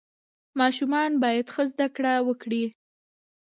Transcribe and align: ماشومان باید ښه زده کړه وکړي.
ماشومان 0.59 1.11
باید 1.23 1.47
ښه 1.53 1.63
زده 1.71 1.87
کړه 1.95 2.13
وکړي. 2.27 2.63